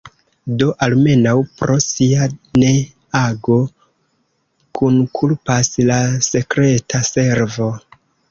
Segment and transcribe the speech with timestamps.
[0.59, 2.23] Do, almenaŭ pro sia
[2.61, 3.59] ne-ago,
[4.81, 5.99] kunkulpas la
[6.31, 7.69] sekreta servo.